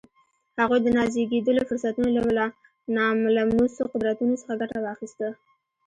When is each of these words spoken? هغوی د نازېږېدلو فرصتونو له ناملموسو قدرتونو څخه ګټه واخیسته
هغوی 0.59 0.79
د 0.83 0.87
نازېږېدلو 0.97 1.67
فرصتونو 1.69 2.09
له 2.37 2.45
ناملموسو 2.95 3.81
قدرتونو 3.93 4.33
څخه 4.41 4.53
ګټه 4.61 4.77
واخیسته 4.81 5.27